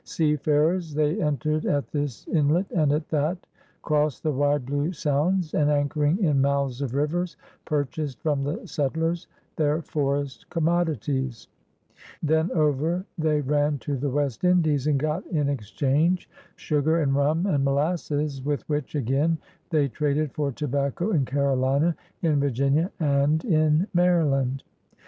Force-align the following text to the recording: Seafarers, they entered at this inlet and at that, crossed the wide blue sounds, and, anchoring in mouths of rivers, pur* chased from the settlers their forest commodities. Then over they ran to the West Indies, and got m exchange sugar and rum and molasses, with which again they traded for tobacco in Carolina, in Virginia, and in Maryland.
Seafarers, 0.03 0.95
they 0.95 1.21
entered 1.21 1.67
at 1.67 1.91
this 1.91 2.27
inlet 2.29 2.65
and 2.71 2.91
at 2.91 3.07
that, 3.09 3.37
crossed 3.83 4.23
the 4.23 4.31
wide 4.31 4.65
blue 4.65 4.91
sounds, 4.91 5.53
and, 5.53 5.69
anchoring 5.69 6.17
in 6.23 6.41
mouths 6.41 6.81
of 6.81 6.95
rivers, 6.95 7.37
pur* 7.65 7.83
chased 7.83 8.19
from 8.19 8.41
the 8.41 8.65
settlers 8.65 9.27
their 9.57 9.83
forest 9.83 10.49
commodities. 10.49 11.49
Then 12.23 12.49
over 12.53 13.05
they 13.19 13.41
ran 13.41 13.77
to 13.81 13.95
the 13.95 14.09
West 14.09 14.43
Indies, 14.43 14.87
and 14.87 14.99
got 14.99 15.23
m 15.31 15.49
exchange 15.49 16.27
sugar 16.55 16.99
and 17.03 17.13
rum 17.13 17.45
and 17.45 17.63
molasses, 17.63 18.43
with 18.43 18.67
which 18.67 18.95
again 18.95 19.37
they 19.69 19.87
traded 19.87 20.31
for 20.33 20.51
tobacco 20.51 21.11
in 21.11 21.25
Carolina, 21.25 21.95
in 22.23 22.39
Virginia, 22.39 22.89
and 22.99 23.45
in 23.45 23.85
Maryland. 23.93 24.63